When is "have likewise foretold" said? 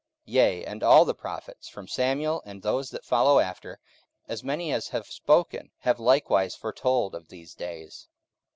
5.81-7.13